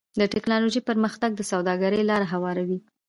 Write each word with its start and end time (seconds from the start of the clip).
د 0.19 0.21
ټکنالوجۍ 0.33 0.81
پرمختګ 0.89 1.31
د 1.35 1.41
سوداګرۍ 1.51 2.01
لاره 2.09 2.27
هواروي. 2.33 2.77